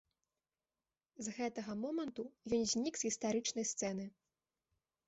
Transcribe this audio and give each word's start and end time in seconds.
З 1.27 1.35
гэтага 1.37 1.71
моманту 1.83 2.27
ён 2.59 2.67
знік 2.73 2.93
з 3.03 3.13
гістарычнай 3.13 3.65
сцэны. 3.75 4.05